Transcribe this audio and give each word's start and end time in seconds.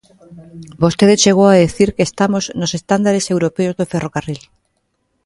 Vostede 0.83 1.21
chegou 1.23 1.47
a 1.49 1.61
dicir 1.65 1.89
que 1.95 2.07
estamos 2.09 2.43
nos 2.59 2.71
estándares 2.79 3.25
europeos 3.33 3.77
de 3.79 3.89
ferrocarril. 3.93 4.41